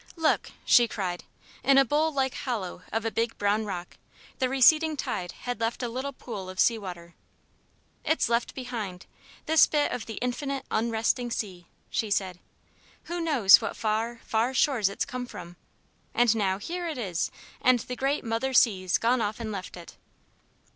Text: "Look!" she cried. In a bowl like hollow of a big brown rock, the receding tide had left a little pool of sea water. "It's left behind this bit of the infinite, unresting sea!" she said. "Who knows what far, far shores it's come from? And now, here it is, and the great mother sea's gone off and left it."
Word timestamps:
"Look!" 0.15 0.53
she 0.65 0.87
cried. 0.87 1.25
In 1.63 1.77
a 1.77 1.85
bowl 1.85 2.11
like 2.11 2.33
hollow 2.33 2.81
of 2.91 3.05
a 3.05 3.11
big 3.11 3.37
brown 3.37 3.65
rock, 3.65 3.97
the 4.39 4.49
receding 4.49 4.97
tide 4.97 5.31
had 5.33 5.59
left 5.59 5.83
a 5.83 5.87
little 5.87 6.11
pool 6.11 6.49
of 6.49 6.59
sea 6.59 6.79
water. 6.79 7.13
"It's 8.03 8.27
left 8.27 8.55
behind 8.55 9.05
this 9.45 9.67
bit 9.67 9.91
of 9.91 10.07
the 10.07 10.15
infinite, 10.15 10.65
unresting 10.71 11.29
sea!" 11.29 11.67
she 11.91 12.09
said. 12.09 12.39
"Who 13.03 13.21
knows 13.21 13.61
what 13.61 13.77
far, 13.77 14.21
far 14.25 14.55
shores 14.55 14.89
it's 14.89 15.05
come 15.05 15.27
from? 15.27 15.55
And 16.15 16.35
now, 16.35 16.57
here 16.57 16.87
it 16.87 16.97
is, 16.97 17.29
and 17.61 17.77
the 17.81 17.95
great 17.95 18.23
mother 18.23 18.53
sea's 18.55 18.97
gone 18.97 19.21
off 19.21 19.39
and 19.39 19.51
left 19.51 19.77
it." 19.77 19.97